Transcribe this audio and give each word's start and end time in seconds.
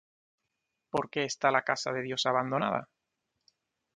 ¿Por 0.89 1.11
qué 1.11 1.25
está 1.25 1.51
la 1.51 1.61
casa 1.61 1.93
de 1.93 2.01
Dios 2.01 2.25
abandonada? 2.25 2.89